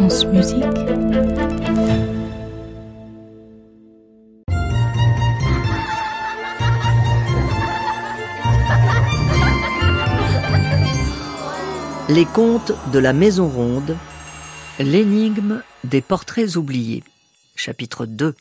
Les 0.00 0.06
contes 12.26 12.72
de 12.92 12.98
la 13.00 13.12
Maison 13.12 13.48
Ronde, 13.48 13.96
l'énigme 14.78 15.62
des 15.82 16.00
portraits 16.00 16.54
oubliés, 16.54 17.02
chapitre 17.56 18.06
2. 18.06 18.36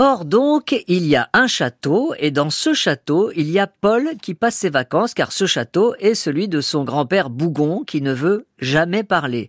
Or 0.00 0.24
donc, 0.24 0.84
il 0.86 1.06
y 1.06 1.16
a 1.16 1.28
un 1.32 1.48
château, 1.48 2.14
et 2.20 2.30
dans 2.30 2.50
ce 2.50 2.72
château, 2.72 3.32
il 3.34 3.50
y 3.50 3.58
a 3.58 3.66
Paul 3.66 4.10
qui 4.22 4.34
passe 4.34 4.54
ses 4.54 4.70
vacances, 4.70 5.12
car 5.12 5.32
ce 5.32 5.44
château 5.44 5.96
est 5.98 6.14
celui 6.14 6.46
de 6.46 6.60
son 6.60 6.84
grand-père 6.84 7.30
Bougon, 7.30 7.82
qui 7.82 8.00
ne 8.00 8.12
veut 8.12 8.46
jamais 8.60 9.02
parler. 9.02 9.48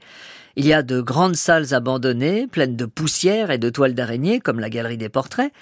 Il 0.55 0.65
y 0.65 0.73
a 0.73 0.81
de 0.81 1.01
grandes 1.01 1.35
salles 1.35 1.75
abandonnées, 1.75 2.47
pleines 2.47 2.75
de 2.75 2.87
poussière 2.87 3.51
et 3.51 3.59
de 3.59 3.69
toiles 3.69 3.93
d'araignée, 3.93 4.39
comme 4.39 4.59
la 4.59 4.71
galerie 4.71 4.97
des 4.97 5.07
portraits, 5.07 5.53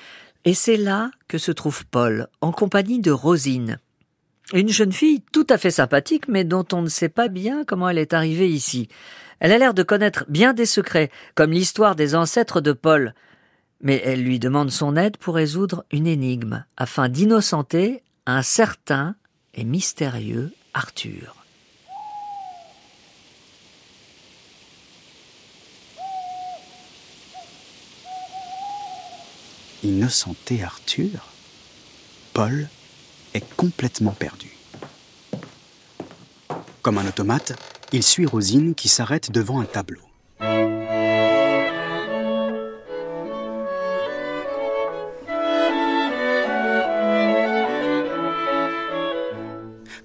et 0.46 0.54
c'est 0.54 0.78
là 0.78 1.12
que 1.28 1.38
se 1.38 1.52
trouve 1.52 1.86
Paul, 1.88 2.30
en 2.40 2.54
compagnie 2.54 3.02
de 3.02 3.12
Rosine. 3.12 3.80
Une 4.54 4.70
jeune 4.70 4.94
fille 4.94 5.22
tout 5.34 5.48
à 5.50 5.58
fait 5.58 5.72
sympathique, 5.72 6.30
mais 6.30 6.46
dont 6.46 6.66
on 6.72 6.82
ne 6.82 6.88
sait 6.88 7.10
pas 7.10 7.28
bien 7.28 7.66
comment 7.66 7.90
elle 7.90 7.98
est 7.98 8.14
arrivée 8.14 8.48
ici. 8.50 8.88
Elle 9.42 9.52
a 9.52 9.58
l'air 9.58 9.74
de 9.74 9.84
connaître 9.84 10.24
bien 10.30 10.54
des 10.54 10.66
secrets, 10.66 11.12
comme 11.36 11.52
l'histoire 11.52 11.98
des 11.98 12.16
ancêtres 12.16 12.62
de 12.62 12.72
Paul, 12.72 13.14
mais 13.82 14.02
elle 14.04 14.24
lui 14.24 14.40
demande 14.40 14.72
son 14.72 14.96
aide 14.96 15.18
pour 15.18 15.36
résoudre 15.36 15.86
une 15.92 16.08
énigme, 16.08 16.66
afin 16.78 17.10
d'innocenter 17.10 18.02
un 18.26 18.42
certain 18.42 19.16
et 19.54 19.64
mystérieux 19.64 20.54
Arthur. 20.74 21.36
Innocenter 29.84 30.64
Arthur? 30.64 31.32
Paul 32.34 32.68
est 33.34 33.56
complètement 33.56 34.12
perdu. 34.12 34.52
Comme 36.82 36.98
un 36.98 37.08
automate, 37.08 37.54
il 37.92 38.04
suit 38.04 38.26
Rosine 38.26 38.76
qui 38.76 38.90
s'arrête 38.90 39.32
devant 39.32 39.60
un 39.60 39.66
tableau. 39.66 40.07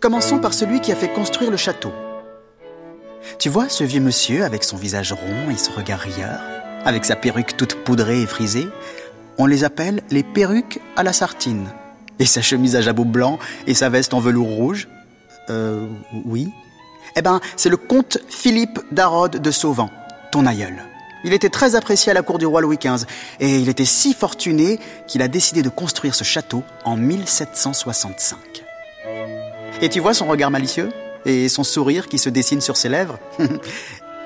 Commençons 0.02 0.40
par 0.40 0.52
celui 0.52 0.80
qui 0.80 0.90
a 0.90 0.96
fait 0.96 1.12
construire 1.12 1.52
le 1.52 1.56
château. 1.56 1.92
Tu 3.38 3.48
vois 3.48 3.68
ce 3.68 3.84
vieux 3.84 4.00
monsieur 4.00 4.42
avec 4.44 4.64
son 4.64 4.76
visage 4.76 5.12
rond 5.12 5.48
et 5.48 5.56
son 5.56 5.70
regard 5.70 6.00
rieur, 6.00 6.40
avec 6.84 7.04
sa 7.04 7.14
perruque 7.14 7.56
toute 7.56 7.76
poudrée 7.84 8.22
et 8.22 8.26
frisée? 8.26 8.66
On 9.38 9.46
les 9.46 9.62
appelle 9.62 10.02
les 10.10 10.24
perruques 10.24 10.80
à 10.96 11.04
la 11.04 11.12
sartine. 11.12 11.68
Et 12.18 12.26
sa 12.26 12.42
chemise 12.42 12.74
à 12.74 12.80
jabot 12.80 13.04
blanc 13.04 13.38
et 13.68 13.74
sa 13.74 13.90
veste 13.90 14.12
en 14.12 14.18
velours 14.18 14.48
rouge? 14.48 14.88
Euh, 15.50 15.86
oui. 16.24 16.48
Eh 17.14 17.22
ben, 17.22 17.40
c'est 17.54 17.68
le 17.68 17.76
comte 17.76 18.18
Philippe 18.28 18.80
d'Arode 18.90 19.40
de 19.40 19.50
Sauvent, 19.52 19.88
ton 20.32 20.46
aïeul. 20.46 20.82
Il 21.22 21.32
était 21.32 21.48
très 21.48 21.76
apprécié 21.76 22.10
à 22.10 22.14
la 22.14 22.22
cour 22.22 22.38
du 22.38 22.46
roi 22.46 22.60
Louis 22.60 22.78
XV, 22.78 23.06
et 23.38 23.56
il 23.56 23.68
était 23.68 23.84
si 23.84 24.14
fortuné 24.14 24.80
qu'il 25.06 25.22
a 25.22 25.28
décidé 25.28 25.62
de 25.62 25.68
construire 25.68 26.16
ce 26.16 26.24
château 26.24 26.64
en 26.84 26.96
1765. 26.96 28.61
Et 29.82 29.88
tu 29.88 29.98
vois 29.98 30.14
son 30.14 30.26
regard 30.26 30.52
malicieux 30.52 30.90
et 31.26 31.48
son 31.48 31.64
sourire 31.64 32.06
qui 32.06 32.16
se 32.18 32.28
dessine 32.28 32.60
sur 32.60 32.76
ses 32.76 32.88
lèvres? 32.88 33.18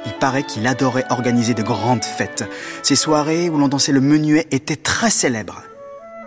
Il 0.06 0.12
paraît 0.20 0.42
qu'il 0.44 0.66
adorait 0.66 1.06
organiser 1.08 1.54
de 1.54 1.62
grandes 1.62 2.04
fêtes. 2.04 2.44
Ces 2.82 2.94
soirées 2.94 3.48
où 3.48 3.56
l'on 3.56 3.66
dansait 3.66 3.90
le 3.90 4.02
menuet 4.02 4.46
étaient 4.50 4.76
très 4.76 5.08
célèbres. 5.10 5.62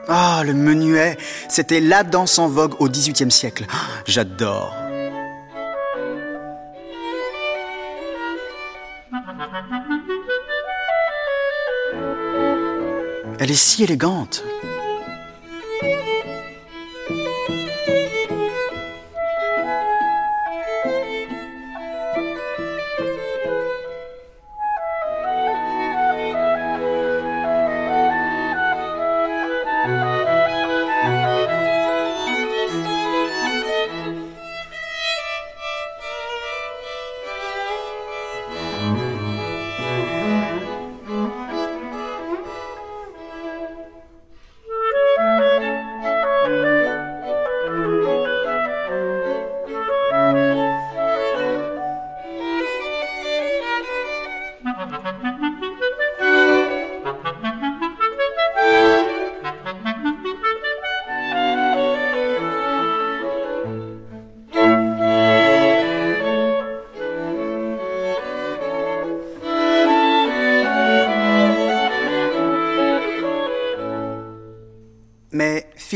Ah, 0.08 0.42
le 0.44 0.56
menuet, 0.56 1.16
c'était 1.48 1.80
la 1.80 2.04
danse 2.04 2.40
en 2.40 2.48
vogue 2.48 2.74
au 2.80 2.90
XVIIIe 2.90 3.32
siècle. 3.32 3.68
Ah, 3.72 3.76
J'adore. 4.08 4.76
Elle 13.40 13.52
est 13.52 13.54
si 13.54 13.84
élégante. 13.84 14.44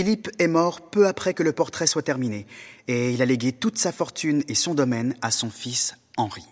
Philippe 0.04 0.32
est 0.38 0.50
mort 0.50 0.82
peu 0.82 1.08
après 1.08 1.34
que 1.34 1.44
le 1.44 1.54
portrait 1.54 1.88
soit 1.88 2.02
terminé, 2.02 2.46
et 2.90 3.14
il 3.14 3.22
a 3.22 3.26
légué 3.26 3.54
toute 3.54 3.78
sa 3.78 3.94
fortune 3.94 4.44
et 4.50 4.54
son 4.54 4.74
domaine 4.74 5.16
à 5.22 5.32
son 5.32 5.50
fils 5.50 5.96
Henri. 6.18 6.44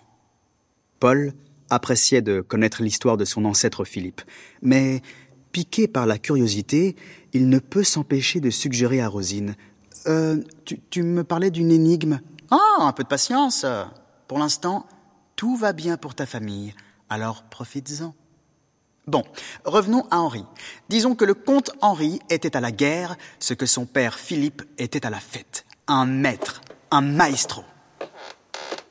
Paul 1.02 1.34
appréciait 1.70 2.22
de 2.22 2.40
connaître 2.40 2.82
l'histoire 2.82 3.18
de 3.18 3.26
son 3.26 3.44
ancêtre 3.44 3.84
Philippe, 3.84 4.22
mais 4.62 5.02
piqué 5.52 5.90
par 5.90 6.06
la 6.06 6.18
curiosité, 6.18 6.96
il 7.34 7.50
ne 7.50 7.60
peut 7.60 7.84
s'empêcher 7.84 8.40
de 8.40 8.50
suggérer 8.50 9.02
à 9.02 9.10
Rosine 9.10 9.56
euh, 10.08 10.42
tu, 10.64 10.80
tu 10.90 11.04
me 11.04 11.26
parlais 11.26 11.52
d'une 11.52 11.72
énigme 11.72 12.22
Ah, 12.52 12.78
un 12.80 12.94
peu 12.94 13.04
de 13.04 13.10
patience. 13.10 13.66
Pour 14.30 14.40
l'instant, 14.40 14.86
tout 15.36 15.58
va 15.58 15.74
bien 15.74 15.98
pour 15.98 16.16
ta 16.16 16.26
famille, 16.26 16.74
alors 17.10 17.44
profites-en. 17.44 18.16
Bon, 19.12 19.24
revenons 19.66 20.06
à 20.10 20.22
Henri. 20.22 20.46
Disons 20.88 21.16
que 21.16 21.26
le 21.26 21.34
comte 21.34 21.72
Henri 21.82 22.22
était 22.30 22.56
à 22.56 22.62
la 22.62 22.72
guerre 22.72 23.18
ce 23.40 23.54
que 23.54 23.66
son 23.66 23.86
père 23.86 24.18
Philippe 24.18 24.62
était 24.78 25.06
à 25.06 25.10
la 25.10 25.20
fête. 25.20 25.66
Un 25.90 26.06
maître, 26.06 26.62
un 26.92 27.02
maestro. 27.02 27.66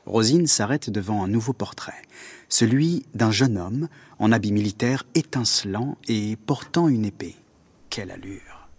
Rosine 0.05 0.45
s'arrête 0.45 0.91
devant 0.91 1.23
un 1.23 1.27
nouveau 1.27 1.53
portrait, 1.53 2.03
celui 2.49 3.03
d'un 3.15 3.31
jeune 3.31 3.57
homme 3.57 3.87
en 4.19 4.31
habit 4.31 4.51
militaire 4.51 5.05
étincelant 5.15 5.97
et 6.07 6.35
portant 6.35 6.87
une 6.87 7.05
épée. 7.05 7.35
Quelle 7.89 8.11
allure 8.11 8.69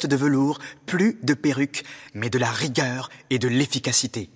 veste 0.00 0.06
de 0.10 0.16
velours, 0.16 0.58
plus 0.86 1.18
de 1.22 1.34
perruque, 1.34 1.84
mais 2.14 2.30
de 2.30 2.38
la 2.38 2.50
rigueur 2.50 3.10
et 3.28 3.38
de 3.38 3.48
l'efficacité. 3.48 4.30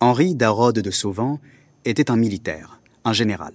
Henri 0.00 0.34
d'Arode 0.34 0.80
de 0.80 0.90
Sauvent 0.90 1.38
était 1.84 2.10
un 2.10 2.16
militaire, 2.16 2.80
un 3.04 3.12
général. 3.12 3.52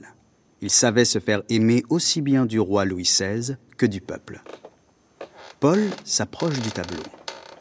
Il 0.62 0.70
savait 0.70 1.04
se 1.06 1.20
faire 1.20 1.42
aimer 1.50 1.84
aussi 1.90 2.22
bien 2.22 2.46
du 2.46 2.60
roi 2.62 2.86
Louis 2.86 3.04
XVI 3.04 3.58
que 3.78 3.86
du 3.86 4.00
peuple. 4.00 4.42
Paul 5.60 5.82
s'approche 6.06 6.60
du 6.62 6.72
tableau. 6.72 7.04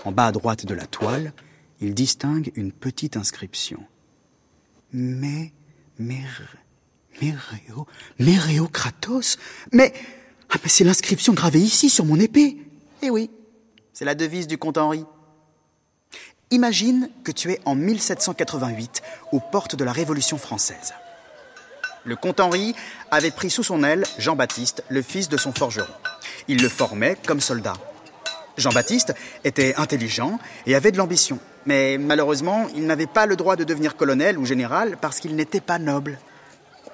En 0.04 0.12
bas 0.12 0.26
à 0.26 0.32
droite 0.32 0.64
de 0.66 0.74
la 0.74 0.86
toile, 0.86 1.32
il 1.80 1.94
distingue 1.94 2.52
une 2.54 2.70
petite 2.72 3.16
inscription. 3.16 3.82
Mais, 4.92 5.52
Mér- 6.00 6.56
Méréo, 7.20 7.86
Méréo 8.20 8.68
Kratos 8.68 9.38
Mais, 9.72 9.92
ah, 10.50 10.56
mais 10.62 10.68
c'est 10.68 10.84
l'inscription 10.84 11.32
gravée 11.32 11.60
ici 11.60 11.88
sur 11.90 12.04
mon 12.04 12.20
épée. 12.20 12.56
Eh 13.04 13.10
oui, 13.10 13.30
c'est 13.92 14.04
la 14.04 14.14
devise 14.14 14.46
du 14.46 14.58
comte 14.58 14.78
Henri. 14.78 15.04
Imagine 16.52 17.10
que 17.24 17.32
tu 17.32 17.50
es 17.50 17.58
en 17.64 17.74
1788 17.74 19.02
aux 19.32 19.40
portes 19.40 19.74
de 19.74 19.82
la 19.82 19.90
Révolution 19.90 20.38
française. 20.38 20.94
Le 22.04 22.14
comte 22.14 22.38
Henri 22.38 22.76
avait 23.10 23.32
pris 23.32 23.50
sous 23.50 23.64
son 23.64 23.82
aile 23.82 24.04
Jean-Baptiste, 24.18 24.84
le 24.88 25.02
fils 25.02 25.28
de 25.28 25.36
son 25.36 25.52
forgeron. 25.52 25.92
Il 26.46 26.62
le 26.62 26.68
formait 26.68 27.16
comme 27.26 27.40
soldat. 27.40 27.72
Jean-Baptiste 28.56 29.14
était 29.42 29.74
intelligent 29.76 30.38
et 30.66 30.76
avait 30.76 30.92
de 30.92 30.98
l'ambition. 30.98 31.40
Mais 31.66 31.98
malheureusement, 31.98 32.68
il 32.76 32.86
n'avait 32.86 33.06
pas 33.08 33.26
le 33.26 33.34
droit 33.34 33.56
de 33.56 33.64
devenir 33.64 33.96
colonel 33.96 34.38
ou 34.38 34.44
général 34.44 34.96
parce 35.00 35.18
qu'il 35.18 35.34
n'était 35.34 35.60
pas 35.60 35.80
noble. 35.80 36.20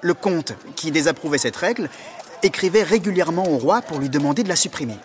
Le 0.01 0.15
comte, 0.15 0.53
qui 0.75 0.89
désapprouvait 0.89 1.37
cette 1.37 1.57
règle, 1.57 1.87
écrivait 2.41 2.83
régulièrement 2.83 3.47
au 3.47 3.57
roi 3.57 3.83
pour 3.83 3.99
lui 3.99 4.09
demander 4.09 4.41
de 4.41 4.49
la 4.49 4.55
supprimer. 4.55 4.97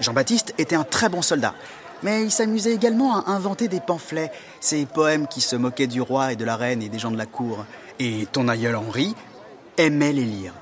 Jean-Baptiste 0.00 0.54
était 0.58 0.76
un 0.76 0.84
très 0.84 1.08
bon 1.08 1.22
soldat, 1.22 1.54
mais 2.02 2.22
il 2.22 2.30
s'amusait 2.30 2.72
également 2.72 3.16
à 3.16 3.30
inventer 3.32 3.68
des 3.68 3.80
pamphlets, 3.80 4.30
ces 4.60 4.86
poèmes 4.86 5.26
qui 5.26 5.40
se 5.40 5.56
moquaient 5.56 5.86
du 5.88 6.00
roi 6.00 6.32
et 6.32 6.36
de 6.36 6.44
la 6.44 6.56
reine 6.56 6.82
et 6.82 6.88
des 6.88 6.98
gens 6.98 7.10
de 7.10 7.18
la 7.18 7.26
cour. 7.26 7.64
Et 7.98 8.26
ton 8.30 8.46
aïeul 8.46 8.76
Henri 8.76 9.14
aimait 9.76 10.12
les 10.12 10.24
lire. 10.24 10.52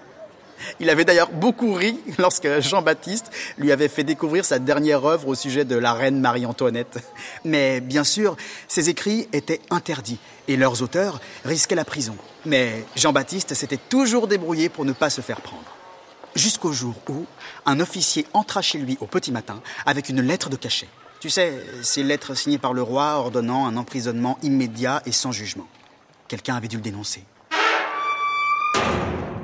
Il 0.81 0.89
avait 0.89 1.05
d'ailleurs 1.05 1.31
beaucoup 1.31 1.75
ri 1.75 1.99
lorsque 2.19 2.61
Jean-Baptiste 2.61 3.31
lui 3.59 3.73
avait 3.73 3.89
fait 3.89 4.05
découvrir 4.05 4.45
sa 4.45 4.59
dernière 4.59 5.05
œuvre 5.05 5.29
au 5.29 5.35
sujet 5.35 5.67
de 5.67 5.77
la 5.77 5.93
reine 5.93 6.19
Marie-Antoinette. 6.19 6.99
Mais 7.45 7.81
bien 7.81 8.05
sûr, 8.05 8.37
ces 8.67 8.89
écrits 8.89 9.29
étaient 9.35 9.61
interdits 9.71 10.19
et 10.49 10.57
leurs 10.57 10.81
auteurs 10.81 11.21
risquaient 11.45 11.75
la 11.75 11.85
prison. 11.85 12.17
Mais 12.47 12.85
Jean-Baptiste 12.97 13.53
s'était 13.53 13.77
toujours 13.77 14.29
débrouillé 14.29 14.71
pour 14.71 14.87
ne 14.87 14.93
pas 14.93 15.11
se 15.11 15.21
faire 15.21 15.43
prendre. 15.43 15.77
Jusqu'au 16.37 16.71
jour 16.71 16.95
où 17.09 17.25
un 17.65 17.81
officier 17.81 18.27
entra 18.35 18.61
chez 18.61 18.77
lui 18.77 18.99
au 19.01 19.07
petit 19.07 19.33
matin 19.33 19.63
avec 19.87 20.11
une 20.11 20.21
lettre 20.21 20.51
de 20.51 20.57
cachet. 20.57 20.87
Tu 21.19 21.31
sais, 21.31 21.59
ces 21.83 22.03
lettres 22.03 22.35
signées 22.35 22.59
par 22.59 22.75
le 22.75 22.83
roi 22.83 23.15
ordonnant 23.15 23.67
un 23.67 23.79
emprisonnement 23.79 24.39
immédiat 24.43 25.01
et 25.07 25.13
sans 25.13 25.33
jugement. 25.33 25.67
Quelqu'un 26.29 26.55
avait 26.57 26.69
dû 26.69 26.77
le 26.77 26.83
dénoncer. 26.83 27.25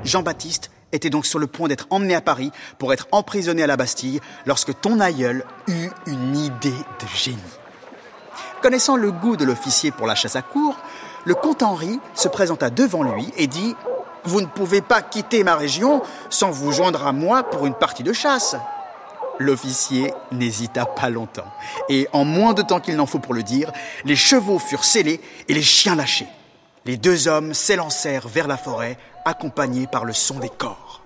Jean-Baptiste 0.03 0.69
était 0.91 1.09
donc 1.09 1.25
sur 1.25 1.39
le 1.39 1.47
point 1.47 1.67
d'être 1.67 1.87
emmené 1.89 2.13
à 2.13 2.21
Paris 2.21 2.51
pour 2.77 2.93
être 2.93 3.07
emprisonné 3.11 3.63
à 3.63 3.67
la 3.67 3.75
Bastille 3.75 4.19
lorsque 4.45 4.79
ton 4.79 4.99
aïeul 4.99 5.45
eut 5.67 5.89
une 6.05 6.37
idée 6.37 6.69
de 6.69 7.07
génie. 7.15 7.39
Connaissant 8.61 8.97
le 8.97 9.11
goût 9.11 9.35
de 9.35 9.45
l'officier 9.45 9.89
pour 9.89 10.05
la 10.05 10.13
chasse 10.13 10.35
à 10.35 10.43
cour, 10.43 10.77
le 11.25 11.33
comte 11.33 11.63
Henri 11.63 11.99
se 12.13 12.27
présenta 12.27 12.69
devant 12.69 13.01
lui 13.01 13.33
et 13.35 13.47
dit 13.47 13.75
Vous 14.25 14.41
ne 14.41 14.45
pouvez 14.45 14.81
pas 14.81 15.01
quitter 15.01 15.43
ma 15.43 15.55
région 15.55 16.01
sans 16.29 16.51
vous 16.51 16.71
joindre 16.71 17.05
à 17.05 17.11
moi 17.11 17.43
pour 17.43 17.65
une 17.65 17.73
partie 17.73 18.03
de 18.03 18.13
chasse. 18.13 18.55
L'officier 19.39 20.13
n'hésita 20.31 20.85
pas 20.85 21.09
longtemps, 21.09 21.51
et 21.89 22.07
en 22.13 22.23
moins 22.23 22.53
de 22.53 22.61
temps 22.61 22.79
qu'il 22.79 22.95
n'en 22.95 23.07
faut 23.07 23.19
pour 23.19 23.33
le 23.33 23.41
dire, 23.41 23.71
les 24.05 24.15
chevaux 24.15 24.59
furent 24.59 24.83
scellés 24.83 25.19
et 25.47 25.53
les 25.53 25.63
chiens 25.63 25.95
lâchés. 25.95 26.27
Les 26.85 26.97
deux 26.97 27.27
hommes 27.27 27.53
s'élancèrent 27.53 28.27
vers 28.27 28.47
la 28.47 28.57
forêt, 28.57 28.97
accompagnés 29.25 29.87
par 29.87 30.05
le 30.05 30.13
son 30.13 30.39
des 30.39 30.49
corps. 30.49 31.01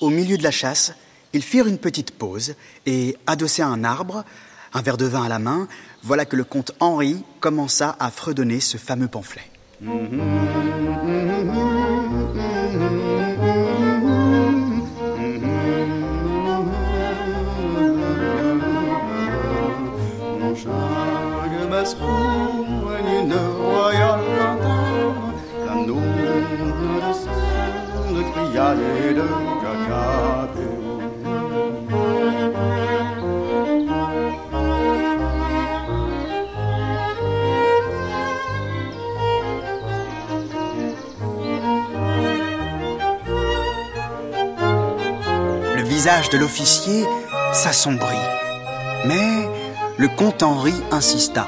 Au 0.00 0.10
milieu 0.10 0.38
de 0.38 0.44
la 0.44 0.52
chasse, 0.52 0.92
ils 1.32 1.42
firent 1.42 1.66
une 1.66 1.78
petite 1.78 2.12
pause 2.12 2.54
et, 2.86 3.16
adossés 3.26 3.62
à 3.62 3.66
un 3.66 3.82
arbre, 3.82 4.24
un 4.72 4.82
verre 4.82 4.96
de 4.96 5.06
vin 5.06 5.24
à 5.24 5.28
la 5.28 5.40
main, 5.40 5.66
voilà 6.02 6.24
que 6.24 6.36
le 6.36 6.44
comte 6.44 6.72
Henri 6.78 7.24
commença 7.40 7.96
à 7.98 8.10
fredonner 8.10 8.60
ce 8.60 8.76
fameux 8.76 9.08
pamphlet. 9.08 9.42
Le 45.74 45.82
visage 45.82 46.30
de 46.30 46.38
l'officier 46.38 47.04
s'assombrit. 47.52 48.06
Mais 49.04 49.48
le 49.96 50.08
comte 50.08 50.42
Henri 50.42 50.74
insista, 50.90 51.46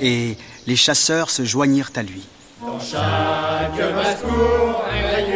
et 0.00 0.36
les 0.66 0.76
chasseurs 0.76 1.30
se 1.30 1.44
joignirent 1.44 1.90
à 1.96 2.02
lui. 2.02 2.26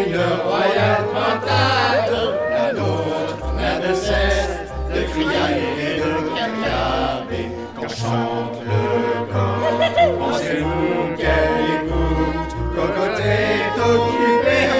Une 0.06 0.16
royale 0.16 1.04
pintade. 1.14 2.35
La 2.50 2.73
nôtre 2.73 3.54
n'a 3.56 3.87
de 3.87 3.94
cesse 3.94 4.59
de 4.94 5.02
crier 5.11 5.59
et 5.80 5.97
de 6.00 6.12
cacaber. 6.37 7.49
Quand 7.76 7.88
chante 7.88 8.59
le 8.64 9.32
corps, 9.32 9.78
pensez-vous 10.18 11.16
qu'elle 11.16 11.59
écoute 11.76 12.52
Cocotte 12.75 13.21
est 13.21 13.80
occupée 13.80 14.73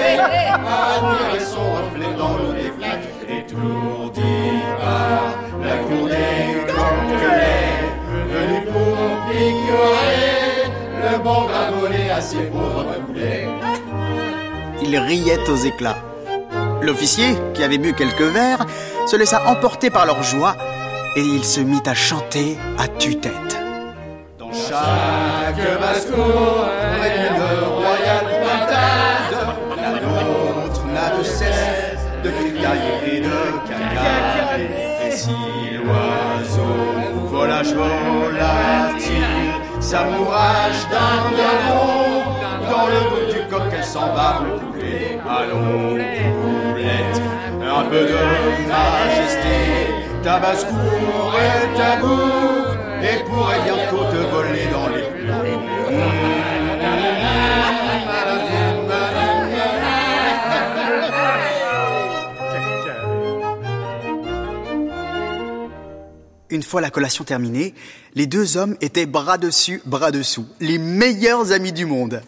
admirer 0.95 1.39
son 1.39 1.71
reflet 1.73 2.13
dans 2.17 2.37
l'eau 2.37 2.53
des 2.53 2.71
flaques, 2.77 3.09
étourdi 3.29 4.21
par 4.79 5.35
la 5.61 5.77
cour 5.77 6.07
des 6.07 6.71
canquelets, 6.71 7.83
venu 8.29 8.65
pour 8.71 8.97
picorer 9.29 10.71
le 11.01 11.17
bon 11.19 11.45
gras 11.45 11.71
volé 11.71 12.09
à 12.09 12.21
ses 12.21 12.43
pauvres 12.43 12.95
poulets. 13.05 13.52
Il 14.85 14.97
riait 14.97 15.49
aux 15.49 15.55
éclats. 15.55 15.95
L'officier, 16.81 17.37
qui 17.53 17.63
avait 17.63 17.77
bu 17.77 17.93
quelques 17.93 18.21
verres, 18.21 18.65
se 19.07 19.15
laissa 19.15 19.41
emporter 19.47 19.89
par 19.89 20.05
leur 20.05 20.21
joie 20.23 20.57
et 21.15 21.21
il 21.21 21.45
se 21.45 21.61
mit 21.61 21.81
à 21.85 21.93
chanter 21.93 22.57
à 22.77 22.89
tue-tête. 22.89 23.57
Dans 24.37 24.51
chaque 24.51 25.79
basse-cour 25.79 26.67
une 26.99 27.43
royale 27.79 28.27
pintade. 28.43 29.35
La 29.77 29.91
nôtre 30.01 30.85
n'a 30.93 31.17
de 31.17 31.23
cesse 31.23 32.03
de 32.21 32.29
crier 32.29 33.17
et 33.17 33.21
de 33.21 33.39
cacarer. 33.69 34.69
Et 35.07 35.11
si 35.11 35.31
l'oiseau 35.77 37.27
volage 37.31 37.73
volatile 37.73 39.23
s'amourage 39.79 40.87
d'un 40.91 41.37
galon, 41.37 42.03
dans 42.69 42.87
le 42.87 42.99
bout 43.09 43.33
du 43.33 43.39
coq 43.49 43.61
elle 43.71 43.83
s'en 43.83 44.13
va 44.13 44.41
rouler. 44.93 45.19
Allons, 45.27 45.97
poulette, 46.41 47.21
un 47.61 47.83
peu 47.89 48.01
de 48.01 48.67
majesté, 48.67 49.57
ta 50.23 50.39
basse-cour 50.39 51.35
est 51.39 52.01
bout. 52.01 52.63
et 53.03 53.23
pourrait 53.25 53.63
bientôt 53.65 54.05
te 54.11 54.15
voler 54.15 54.67
dans 54.71 54.87
les 54.89 55.03
Une 66.49 66.61
fois 66.61 66.81
la 66.81 66.91
collation 66.91 67.23
terminée, 67.23 67.73
les 68.13 68.27
deux 68.27 68.57
hommes 68.57 68.77
étaient 68.79 69.07
bras 69.07 69.39
dessus, 69.39 69.81
bras 69.85 70.11
dessous, 70.11 70.45
les 70.59 70.77
meilleurs 70.77 71.51
amis 71.51 71.71
du 71.71 71.87
monde. 71.87 72.21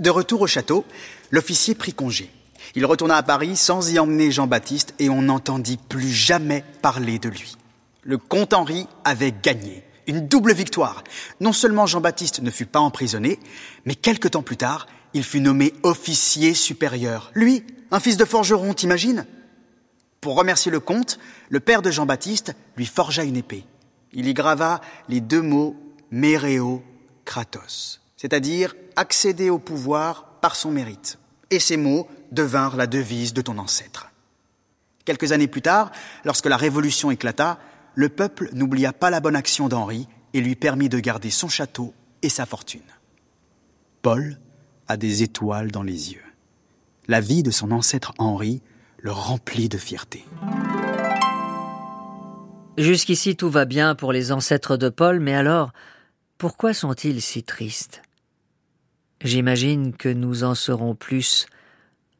De 0.00 0.10
retour 0.10 0.40
au 0.40 0.46
château, 0.46 0.84
l'officier 1.30 1.74
prit 1.74 1.92
congé. 1.92 2.30
Il 2.74 2.86
retourna 2.86 3.16
à 3.16 3.22
Paris 3.22 3.56
sans 3.56 3.92
y 3.92 3.98
emmener 3.98 4.30
Jean-Baptiste 4.30 4.94
et 4.98 5.08
on 5.08 5.22
n'entendit 5.22 5.76
plus 5.76 6.10
jamais 6.10 6.64
parler 6.80 7.18
de 7.18 7.28
lui. 7.28 7.56
Le 8.02 8.18
comte 8.18 8.54
Henri 8.54 8.86
avait 9.04 9.32
gagné. 9.32 9.84
Une 10.06 10.26
double 10.26 10.52
victoire. 10.52 11.04
Non 11.40 11.52
seulement 11.52 11.86
Jean-Baptiste 11.86 12.40
ne 12.42 12.50
fut 12.50 12.66
pas 12.66 12.80
emprisonné, 12.80 13.38
mais 13.84 13.94
quelque 13.94 14.28
temps 14.28 14.42
plus 14.42 14.56
tard, 14.56 14.86
il 15.14 15.22
fut 15.22 15.40
nommé 15.40 15.72
officier 15.82 16.54
supérieur. 16.54 17.30
Lui, 17.34 17.64
un 17.90 18.00
fils 18.00 18.16
de 18.16 18.24
forgeron, 18.24 18.74
t'imagines? 18.74 19.26
Pour 20.20 20.36
remercier 20.36 20.72
le 20.72 20.80
comte, 20.80 21.18
le 21.48 21.60
père 21.60 21.82
de 21.82 21.90
Jean-Baptiste 21.90 22.54
lui 22.76 22.86
forgea 22.86 23.24
une 23.24 23.36
épée. 23.36 23.64
Il 24.12 24.26
y 24.26 24.34
grava 24.34 24.80
les 25.08 25.20
deux 25.20 25.42
mots 25.42 25.76
Méréo 26.10 26.82
Kratos, 27.24 28.00
c'est-à-dire 28.22 28.76
accéder 28.94 29.50
au 29.50 29.58
pouvoir 29.58 30.38
par 30.40 30.54
son 30.54 30.70
mérite. 30.70 31.18
Et 31.50 31.58
ces 31.58 31.76
mots 31.76 32.06
devinrent 32.30 32.76
la 32.76 32.86
devise 32.86 33.34
de 33.34 33.42
ton 33.42 33.58
ancêtre. 33.58 34.12
Quelques 35.04 35.32
années 35.32 35.48
plus 35.48 35.60
tard, 35.60 35.90
lorsque 36.24 36.46
la 36.46 36.56
Révolution 36.56 37.10
éclata, 37.10 37.58
le 37.96 38.08
peuple 38.08 38.48
n'oublia 38.52 38.92
pas 38.92 39.10
la 39.10 39.18
bonne 39.18 39.34
action 39.34 39.68
d'Henri 39.68 40.06
et 40.34 40.40
lui 40.40 40.54
permit 40.54 40.88
de 40.88 41.00
garder 41.00 41.30
son 41.30 41.48
château 41.48 41.94
et 42.22 42.28
sa 42.28 42.46
fortune. 42.46 42.80
Paul 44.02 44.38
a 44.86 44.96
des 44.96 45.24
étoiles 45.24 45.72
dans 45.72 45.82
les 45.82 46.12
yeux. 46.12 46.24
La 47.08 47.20
vie 47.20 47.42
de 47.42 47.50
son 47.50 47.72
ancêtre 47.72 48.14
Henri 48.18 48.62
le 48.98 49.10
remplit 49.10 49.68
de 49.68 49.78
fierté. 49.78 50.24
Jusqu'ici 52.78 53.34
tout 53.34 53.50
va 53.50 53.64
bien 53.64 53.96
pour 53.96 54.12
les 54.12 54.30
ancêtres 54.30 54.76
de 54.76 54.90
Paul, 54.90 55.18
mais 55.18 55.34
alors, 55.34 55.72
pourquoi 56.38 56.72
sont-ils 56.72 57.20
si 57.20 57.42
tristes? 57.42 58.00
J'imagine 59.24 59.92
que 59.96 60.08
nous 60.08 60.42
en 60.42 60.56
saurons 60.56 60.96
plus 60.96 61.46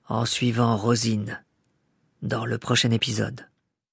en 0.09 0.25
suivant 0.25 0.77
Rosine 0.77 1.43
dans 2.23 2.47
le 2.47 2.59
prochain 2.59 2.93
épisode. 2.93 3.47